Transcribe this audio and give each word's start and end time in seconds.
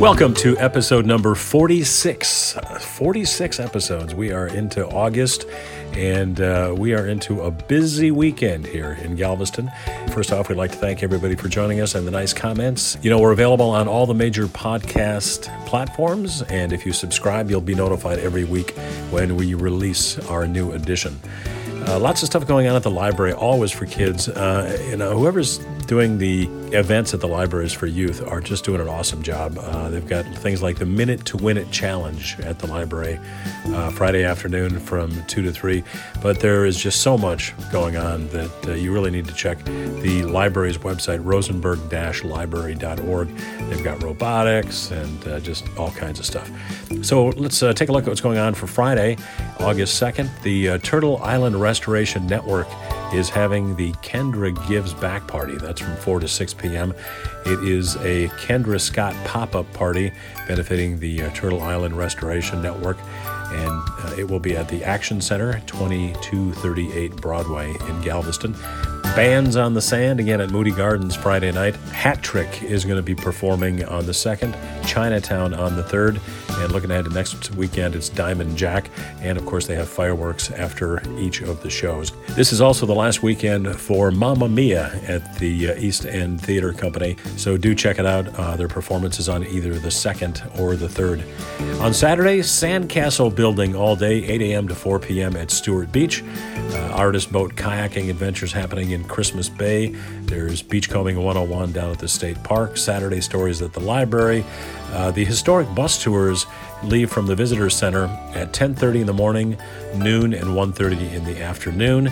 Welcome 0.00 0.34
to 0.34 0.58
episode 0.58 1.06
number 1.06 1.36
46. 1.36 2.58
46 2.80 3.60
episodes. 3.60 4.12
We 4.12 4.32
are 4.32 4.48
into 4.48 4.84
August 4.88 5.46
and 5.92 6.40
uh, 6.40 6.74
we 6.76 6.94
are 6.94 7.06
into 7.06 7.42
a 7.42 7.52
busy 7.52 8.10
weekend 8.10 8.66
here 8.66 8.98
in 9.02 9.14
Galveston. 9.14 9.70
First 10.08 10.32
off, 10.32 10.48
we'd 10.48 10.58
like 10.58 10.72
to 10.72 10.78
thank 10.78 11.04
everybody 11.04 11.36
for 11.36 11.48
joining 11.48 11.80
us 11.80 11.94
and 11.94 12.08
the 12.08 12.10
nice 12.10 12.32
comments. 12.32 12.98
You 13.02 13.10
know, 13.10 13.20
we're 13.20 13.30
available 13.30 13.70
on 13.70 13.86
all 13.86 14.04
the 14.04 14.14
major 14.14 14.46
podcast 14.48 15.48
platforms, 15.64 16.42
and 16.42 16.72
if 16.72 16.84
you 16.84 16.92
subscribe, 16.92 17.48
you'll 17.48 17.60
be 17.60 17.76
notified 17.76 18.18
every 18.18 18.44
week 18.44 18.72
when 19.10 19.36
we 19.36 19.54
release 19.54 20.18
our 20.28 20.48
new 20.48 20.72
edition. 20.72 21.20
Uh, 21.86 21.98
lots 21.98 22.22
of 22.22 22.26
stuff 22.26 22.46
going 22.46 22.66
on 22.66 22.74
at 22.74 22.82
the 22.82 22.90
library, 22.90 23.34
always 23.34 23.70
for 23.70 23.84
kids. 23.84 24.28
Uh, 24.28 24.76
you 24.88 24.96
know, 24.96 25.16
whoever's 25.16 25.58
doing 25.86 26.16
the 26.16 26.48
events 26.72 27.12
at 27.14 27.20
the 27.20 27.28
libraries 27.28 27.72
for 27.72 27.86
youth 27.86 28.26
are 28.26 28.40
just 28.40 28.64
doing 28.64 28.80
an 28.80 28.88
awesome 28.88 29.22
job. 29.22 29.56
Uh, 29.58 29.88
they've 29.90 30.08
got 30.08 30.24
things 30.36 30.62
like 30.62 30.78
the 30.78 30.86
Minute 30.86 31.24
to 31.26 31.36
Win 31.36 31.56
It 31.56 31.70
Challenge 31.70 32.40
at 32.40 32.58
the 32.58 32.66
library 32.66 33.20
uh, 33.66 33.90
Friday 33.90 34.24
afternoon 34.24 34.80
from 34.80 35.24
2 35.26 35.42
to 35.42 35.52
3. 35.52 35.84
But 36.22 36.40
there 36.40 36.64
is 36.64 36.80
just 36.80 37.02
so 37.02 37.18
much 37.18 37.54
going 37.70 37.96
on 37.96 38.28
that 38.28 38.66
uh, 38.66 38.72
you 38.72 38.92
really 38.92 39.10
need 39.10 39.26
to 39.26 39.34
check 39.34 39.62
the 39.64 40.22
library's 40.24 40.78
website, 40.78 41.22
rosenberg 41.22 41.78
library.org. 42.24 43.28
They've 43.28 43.84
got 43.84 44.02
robotics 44.02 44.90
and 44.90 45.28
uh, 45.28 45.40
just 45.40 45.64
all 45.76 45.90
kinds 45.92 46.18
of 46.18 46.26
stuff. 46.26 46.50
So 47.02 47.26
let's 47.28 47.60
take 47.60 47.88
a 47.88 47.92
look 47.92 48.04
at 48.04 48.08
what's 48.08 48.20
going 48.20 48.38
on 48.38 48.54
for 48.54 48.66
Friday, 48.66 49.16
August 49.60 50.02
2nd. 50.02 50.30
The 50.42 50.78
Turtle 50.78 51.18
Island 51.22 51.60
Restoration 51.74 52.24
Network 52.28 52.68
is 53.12 53.28
having 53.28 53.74
the 53.74 53.90
Kendra 53.94 54.54
Gives 54.68 54.94
Back 54.94 55.26
Party. 55.26 55.56
That's 55.56 55.80
from 55.80 55.96
4 55.96 56.20
to 56.20 56.28
6 56.28 56.54
p.m. 56.54 56.94
It 57.46 57.68
is 57.68 57.96
a 57.96 58.28
Kendra 58.46 58.80
Scott 58.80 59.12
pop 59.24 59.56
up 59.56 59.70
party 59.72 60.12
benefiting 60.46 61.00
the 61.00 61.22
uh, 61.22 61.30
Turtle 61.30 61.62
Island 61.62 61.98
Restoration 61.98 62.62
Network, 62.62 62.96
and 63.26 63.82
uh, 64.04 64.14
it 64.16 64.30
will 64.30 64.38
be 64.38 64.56
at 64.56 64.68
the 64.68 64.84
Action 64.84 65.20
Center, 65.20 65.60
2238 65.66 67.16
Broadway 67.16 67.70
in 67.88 68.00
Galveston. 68.02 68.54
Bands 69.14 69.54
on 69.54 69.74
the 69.74 69.80
Sand 69.80 70.18
again 70.18 70.40
at 70.40 70.50
Moody 70.50 70.72
Gardens 70.72 71.14
Friday 71.14 71.52
night. 71.52 71.76
Hat 71.92 72.20
Trick 72.20 72.64
is 72.64 72.84
going 72.84 72.96
to 72.96 73.02
be 73.02 73.14
performing 73.14 73.84
on 73.84 74.06
the 74.06 74.12
2nd, 74.12 74.56
Chinatown 74.84 75.54
on 75.54 75.76
the 75.76 75.84
3rd, 75.84 76.18
and 76.60 76.72
looking 76.72 76.90
ahead 76.90 77.04
to 77.04 77.12
next 77.12 77.54
weekend, 77.54 77.94
it's 77.94 78.08
Diamond 78.08 78.56
Jack. 78.56 78.90
And 79.20 79.38
of 79.38 79.46
course, 79.46 79.68
they 79.68 79.76
have 79.76 79.88
fireworks 79.88 80.50
after 80.50 81.00
each 81.16 81.42
of 81.42 81.62
the 81.62 81.70
shows. 81.70 82.10
This 82.30 82.52
is 82.52 82.60
also 82.60 82.86
the 82.86 82.94
last 82.94 83.22
weekend 83.22 83.78
for 83.78 84.10
Mamma 84.10 84.48
Mia 84.48 85.00
at 85.06 85.38
the 85.38 85.70
uh, 85.70 85.74
East 85.76 86.06
End 86.06 86.40
Theater 86.40 86.72
Company. 86.72 87.16
So 87.36 87.56
do 87.56 87.72
check 87.72 88.00
it 88.00 88.06
out. 88.06 88.26
Uh, 88.36 88.56
their 88.56 88.66
performance 88.66 89.20
is 89.20 89.28
on 89.28 89.46
either 89.46 89.74
the 89.74 89.90
2nd 89.90 90.58
or 90.58 90.74
the 90.74 90.88
3rd. 90.88 91.80
On 91.80 91.94
Saturday, 91.94 92.40
Sandcastle 92.40 93.32
Building 93.32 93.76
all 93.76 93.94
day, 93.94 94.24
8 94.24 94.42
a.m. 94.42 94.66
to 94.66 94.74
4 94.74 94.98
p.m. 94.98 95.36
at 95.36 95.52
Stewart 95.52 95.92
Beach. 95.92 96.24
Uh, 96.74 96.90
artist 96.94 97.30
boat 97.30 97.54
kayaking 97.54 98.10
adventures 98.10 98.52
happening 98.52 98.90
in 98.90 99.03
Christmas 99.08 99.48
Bay. 99.48 99.94
There's 100.22 100.62
Beachcombing 100.62 101.16
101 101.16 101.72
down 101.72 101.90
at 101.90 101.98
the 101.98 102.08
State 102.08 102.42
Park. 102.42 102.76
Saturday 102.76 103.20
stories 103.20 103.62
at 103.62 103.72
the 103.72 103.80
library. 103.80 104.44
Uh, 104.92 105.10
the 105.10 105.24
historic 105.24 105.72
bus 105.74 106.02
tours 106.02 106.46
leave 106.82 107.10
from 107.10 107.26
the 107.26 107.34
visitor 107.34 107.70
center 107.70 108.04
at 108.34 108.52
10:30 108.52 109.00
in 109.00 109.06
the 109.06 109.12
morning, 109.12 109.56
noon, 109.94 110.34
and 110.34 110.54
1:30 110.54 111.12
in 111.12 111.24
the 111.24 111.42
afternoon, 111.42 112.10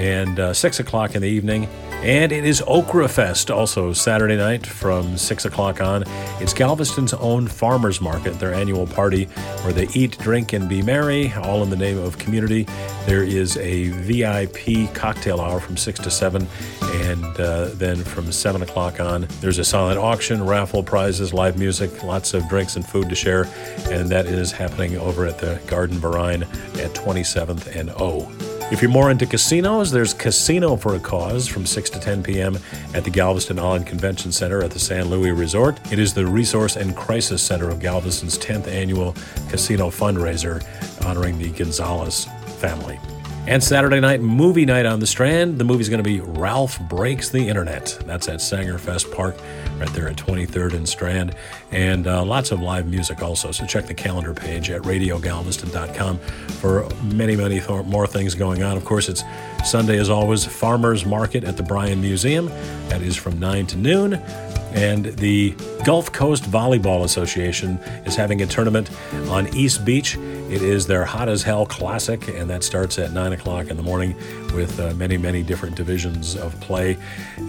and 0.00 0.40
uh, 0.40 0.54
6 0.54 0.80
o'clock 0.80 1.14
in 1.14 1.20
the 1.20 1.28
evening. 1.28 1.68
And 2.02 2.32
it 2.32 2.46
is 2.46 2.62
Okra 2.66 3.06
Fest 3.06 3.50
also 3.50 3.92
Saturday 3.92 4.38
night 4.38 4.66
from 4.66 5.18
6 5.18 5.44
o'clock 5.44 5.82
on. 5.82 6.04
It's 6.40 6.54
Galveston's 6.54 7.12
own 7.12 7.46
farmers 7.46 8.00
market, 8.00 8.38
their 8.38 8.54
annual 8.54 8.86
party 8.86 9.24
where 9.62 9.74
they 9.74 9.86
eat, 9.92 10.16
drink, 10.18 10.54
and 10.54 10.66
be 10.66 10.80
merry, 10.80 11.30
all 11.34 11.62
in 11.62 11.68
the 11.68 11.76
name 11.76 11.98
of 11.98 12.16
community. 12.16 12.66
There 13.04 13.22
is 13.22 13.58
a 13.58 13.90
VIP 13.90 14.94
cocktail 14.94 15.38
hour 15.38 15.60
from 15.60 15.76
6 15.76 16.00
to 16.00 16.10
7, 16.10 16.48
and 16.82 17.24
uh, 17.38 17.66
then 17.74 18.02
from 18.02 18.32
7 18.32 18.62
o'clock 18.62 19.00
on, 19.00 19.28
there's 19.42 19.58
a 19.58 19.64
silent 19.64 19.98
auction, 19.98 20.46
raffle 20.46 20.82
prizes, 20.82 21.34
live 21.34 21.58
music, 21.58 22.02
lots 22.02 22.32
of 22.32 22.48
drinks 22.48 22.76
and 22.76 22.86
food 22.86 23.10
to 23.10 23.14
share, 23.14 23.44
and 23.90 24.08
that 24.08 24.24
is 24.24 24.50
happening 24.50 24.96
over 24.96 25.26
at 25.26 25.38
the 25.38 25.60
Garten 25.66 25.98
Verein 25.98 26.44
at 26.44 26.94
27th 26.94 27.76
and 27.76 27.90
O. 27.90 28.49
If 28.70 28.80
you're 28.80 28.90
more 28.90 29.10
into 29.10 29.26
casinos, 29.26 29.90
there's 29.90 30.14
Casino 30.14 30.76
for 30.76 30.94
a 30.94 31.00
Cause 31.00 31.48
from 31.48 31.66
6 31.66 31.90
to 31.90 31.98
10 31.98 32.22
p.m. 32.22 32.56
at 32.94 33.02
the 33.02 33.10
Galveston 33.10 33.58
Island 33.58 33.88
Convention 33.88 34.30
Center 34.30 34.62
at 34.62 34.70
the 34.70 34.78
San 34.78 35.10
Luis 35.10 35.36
Resort. 35.36 35.80
It 35.92 35.98
is 35.98 36.14
the 36.14 36.24
Resource 36.24 36.76
and 36.76 36.94
Crisis 36.94 37.42
Center 37.42 37.68
of 37.68 37.80
Galveston's 37.80 38.38
10th 38.38 38.68
annual 38.68 39.16
casino 39.48 39.90
fundraiser 39.90 40.64
honoring 41.04 41.36
the 41.38 41.50
Gonzalez 41.50 42.26
family. 42.60 43.00
And 43.48 43.64
Saturday 43.64 43.98
night, 43.98 44.20
movie 44.20 44.64
night 44.64 44.86
on 44.86 45.00
the 45.00 45.06
Strand. 45.06 45.58
The 45.58 45.64
movie's 45.64 45.88
going 45.88 46.02
to 46.02 46.08
be 46.08 46.20
Ralph 46.20 46.78
Breaks 46.88 47.30
the 47.30 47.48
Internet. 47.48 47.98
That's 48.06 48.28
at 48.28 48.38
Saengerfest 48.38 49.12
Park, 49.12 49.36
right 49.78 49.92
there 49.94 50.06
at 50.08 50.16
23rd 50.16 50.74
and 50.74 50.88
Strand. 50.88 51.34
And 51.72 52.06
uh, 52.06 52.24
lots 52.24 52.52
of 52.52 52.60
live 52.60 52.86
music 52.86 53.20
also. 53.20 53.50
So 53.50 53.66
check 53.66 53.86
the 53.86 53.94
calendar 53.94 54.32
page 54.32 54.70
at 54.70 54.82
radiogalveston.com 54.82 56.20
for 56.60 56.86
many, 57.02 57.36
many 57.36 57.58
th- 57.58 57.86
more 57.86 58.06
things 58.06 58.34
going 58.34 58.62
on. 58.62 58.76
Of 58.76 58.84
course, 58.84 59.08
it's 59.08 59.24
Sunday, 59.64 59.98
as 59.98 60.10
always, 60.10 60.44
Farmers 60.44 61.06
Market 61.06 61.44
at 61.44 61.56
the 61.56 61.62
Bryan 61.62 62.00
Museum. 62.00 62.46
That 62.88 63.02
is 63.02 63.16
from 63.16 63.38
9 63.38 63.66
to 63.68 63.76
noon. 63.76 64.14
And 64.72 65.06
the 65.06 65.54
Gulf 65.84 66.12
Coast 66.12 66.44
Volleyball 66.44 67.02
Association 67.02 67.78
is 68.04 68.14
having 68.14 68.40
a 68.40 68.46
tournament 68.46 68.88
on 69.28 69.52
East 69.54 69.84
Beach. 69.84 70.16
It 70.16 70.62
is 70.62 70.86
their 70.86 71.04
Hot 71.04 71.28
as 71.28 71.42
Hell 71.42 71.66
Classic, 71.66 72.28
and 72.28 72.48
that 72.50 72.62
starts 72.62 72.98
at 72.98 73.12
9 73.12 73.32
o'clock 73.32 73.68
in 73.68 73.76
the 73.76 73.82
morning 73.82 74.14
with 74.54 74.78
uh, 74.78 74.94
many, 74.94 75.16
many 75.16 75.42
different 75.42 75.74
divisions 75.74 76.36
of 76.36 76.58
play. 76.60 76.96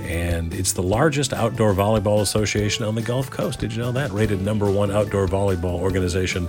And 0.04 0.54
it's 0.54 0.74
the 0.74 0.84
largest 0.84 1.32
outdoor 1.32 1.74
volleyball 1.74 2.22
association 2.22 2.86
on 2.86 2.96
the 2.96 3.02
Gulf 3.02 3.30
Coast. 3.30 3.60
Did 3.60 3.74
you 3.74 3.84
know 3.84 3.92
that? 3.92 4.12
Rated 4.12 4.42
number 4.42 4.70
one 4.72 4.90
outdoor 4.90 5.28
volleyball 5.28 5.80
organization 5.80 6.48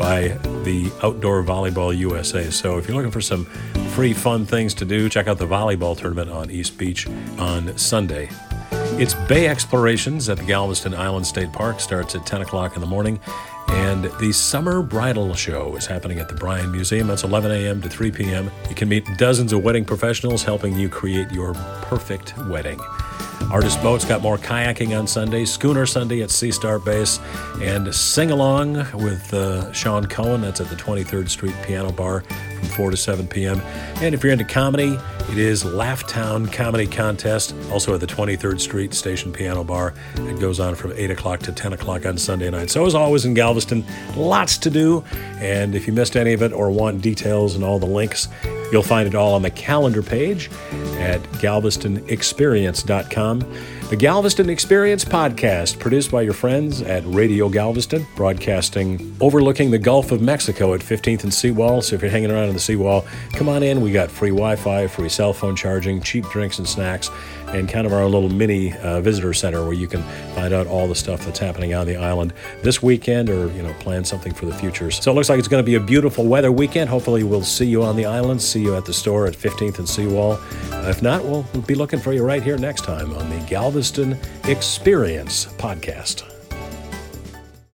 by 0.00 0.28
the 0.64 0.90
Outdoor 1.02 1.44
Volleyball 1.44 1.94
USA. 1.94 2.50
So 2.50 2.78
if 2.78 2.88
you're 2.88 2.96
looking 2.96 3.10
for 3.10 3.20
some 3.20 3.44
free, 3.90 4.14
fun 4.14 4.46
things 4.46 4.72
to 4.74 4.86
do, 4.86 5.10
check 5.10 5.26
out 5.28 5.36
the 5.36 5.46
volleyball 5.46 5.94
tournament 5.94 6.30
on 6.30 6.50
East 6.50 6.78
Beach 6.78 7.06
on 7.38 7.76
Sunday. 7.76 8.30
It's 8.72 9.12
Bay 9.28 9.46
Explorations 9.46 10.30
at 10.30 10.38
the 10.38 10.44
Galveston 10.44 10.94
Island 10.94 11.26
State 11.26 11.52
Park. 11.52 11.80
Starts 11.80 12.14
at 12.14 12.24
10 12.24 12.40
o'clock 12.40 12.76
in 12.76 12.80
the 12.80 12.86
morning. 12.86 13.20
And 13.68 14.04
the 14.18 14.32
Summer 14.32 14.82
Bridal 14.82 15.34
Show 15.34 15.76
is 15.76 15.84
happening 15.84 16.18
at 16.18 16.28
the 16.28 16.34
Bryan 16.34 16.72
Museum. 16.72 17.06
That's 17.06 17.22
11 17.22 17.50
a.m. 17.50 17.82
to 17.82 17.88
3 17.90 18.10
p.m. 18.10 18.50
You 18.70 18.74
can 18.74 18.88
meet 18.88 19.04
dozens 19.18 19.52
of 19.52 19.62
wedding 19.62 19.84
professionals 19.84 20.42
helping 20.42 20.78
you 20.78 20.88
create 20.88 21.30
your 21.30 21.52
perfect 21.82 22.36
wedding. 22.48 22.80
Artist 23.50 23.82
Boats 23.82 24.04
got 24.04 24.22
more 24.22 24.38
kayaking 24.38 24.96
on 24.98 25.06
Sunday, 25.06 25.44
Schooner 25.44 25.86
Sunday 25.86 26.22
at 26.22 26.30
Sea 26.30 26.52
Star 26.52 26.78
Base, 26.78 27.18
and 27.60 27.92
Sing 27.94 28.30
Along 28.30 28.74
with 28.94 29.34
uh, 29.34 29.72
Sean 29.72 30.06
Cohen. 30.06 30.40
That's 30.40 30.60
at 30.60 30.68
the 30.68 30.76
23rd 30.76 31.28
Street 31.28 31.54
Piano 31.64 31.90
Bar 31.90 32.20
from 32.20 32.68
4 32.68 32.90
to 32.92 32.96
7 32.96 33.26
p.m. 33.26 33.60
And 33.96 34.14
if 34.14 34.22
you're 34.22 34.32
into 34.32 34.44
comedy, 34.44 34.98
it 35.30 35.38
is 35.38 35.64
Laughtown 35.64 36.52
Comedy 36.52 36.86
Contest, 36.86 37.54
also 37.70 37.94
at 37.94 38.00
the 38.00 38.06
23rd 38.06 38.60
Street 38.60 38.94
Station 38.94 39.32
Piano 39.32 39.64
Bar. 39.64 39.94
It 40.16 40.40
goes 40.40 40.60
on 40.60 40.74
from 40.74 40.92
8 40.94 41.10
o'clock 41.10 41.40
to 41.40 41.52
10 41.52 41.72
o'clock 41.72 42.06
on 42.06 42.18
Sunday 42.18 42.50
night. 42.50 42.70
So, 42.70 42.86
as 42.86 42.94
always 42.94 43.24
in 43.24 43.34
Galveston, 43.34 43.84
lots 44.16 44.58
to 44.58 44.70
do. 44.70 45.04
And 45.38 45.74
if 45.74 45.86
you 45.86 45.92
missed 45.92 46.16
any 46.16 46.32
of 46.32 46.42
it 46.42 46.52
or 46.52 46.70
want 46.70 47.02
details 47.02 47.54
and 47.54 47.64
all 47.64 47.78
the 47.78 47.86
links, 47.86 48.28
You'll 48.72 48.82
find 48.82 49.08
it 49.08 49.14
all 49.14 49.34
on 49.34 49.42
the 49.42 49.50
calendar 49.50 50.02
page 50.02 50.50
at 50.98 51.22
galvestonexperience.com. 51.40 53.40
The 53.90 53.96
Galveston 53.96 54.48
Experience 54.48 55.04
podcast, 55.04 55.80
produced 55.80 56.12
by 56.12 56.22
your 56.22 56.32
friends 56.32 56.80
at 56.80 57.02
Radio 57.06 57.48
Galveston, 57.48 58.06
broadcasting 58.14 59.16
overlooking 59.20 59.72
the 59.72 59.78
Gulf 59.78 60.12
of 60.12 60.22
Mexico 60.22 60.74
at 60.74 60.80
15th 60.80 61.24
and 61.24 61.34
Seawall. 61.34 61.82
So 61.82 61.96
if 61.96 62.02
you're 62.02 62.10
hanging 62.10 62.30
around 62.30 62.46
on 62.46 62.54
the 62.54 62.60
Seawall, 62.60 63.04
come 63.32 63.48
on 63.48 63.64
in. 63.64 63.80
We 63.80 63.90
got 63.90 64.08
free 64.08 64.30
Wi 64.30 64.54
Fi, 64.54 64.86
free 64.86 65.08
cell 65.08 65.32
phone 65.32 65.56
charging, 65.56 66.00
cheap 66.02 66.24
drinks 66.26 66.60
and 66.60 66.68
snacks, 66.68 67.10
and 67.48 67.68
kind 67.68 67.84
of 67.84 67.92
our 67.92 68.04
little 68.04 68.28
mini 68.28 68.72
uh, 68.74 69.00
visitor 69.00 69.34
center 69.34 69.64
where 69.64 69.72
you 69.72 69.88
can 69.88 70.02
find 70.36 70.54
out 70.54 70.68
all 70.68 70.86
the 70.86 70.94
stuff 70.94 71.24
that's 71.24 71.40
happening 71.40 71.74
on 71.74 71.84
the 71.84 71.96
island 71.96 72.32
this 72.62 72.80
weekend 72.80 73.28
or, 73.28 73.50
you 73.50 73.62
know, 73.64 73.72
plan 73.80 74.04
something 74.04 74.32
for 74.32 74.46
the 74.46 74.54
future. 74.54 74.92
So 74.92 75.10
it 75.10 75.14
looks 75.14 75.28
like 75.28 75.40
it's 75.40 75.48
going 75.48 75.64
to 75.64 75.66
be 75.66 75.74
a 75.74 75.80
beautiful 75.80 76.26
weather 76.26 76.52
weekend. 76.52 76.88
Hopefully, 76.88 77.24
we'll 77.24 77.42
see 77.42 77.66
you 77.66 77.82
on 77.82 77.96
the 77.96 78.06
island, 78.06 78.40
see 78.40 78.62
you 78.62 78.76
at 78.76 78.84
the 78.84 78.94
store 78.94 79.26
at 79.26 79.34
15th 79.34 79.80
and 79.80 79.88
Seawall. 79.88 80.38
If 80.88 81.02
not, 81.02 81.24
we'll 81.24 81.42
be 81.66 81.74
looking 81.74 81.98
for 81.98 82.12
you 82.12 82.22
right 82.22 82.42
here 82.42 82.56
next 82.56 82.84
time 82.84 83.12
on 83.14 83.28
the 83.28 83.44
Galveston 83.80 84.18
Experience 84.44 85.46
podcast. 85.56 86.39